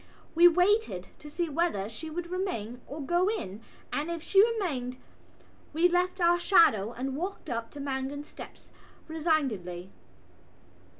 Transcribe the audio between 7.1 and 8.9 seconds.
walked up to Mangan's steps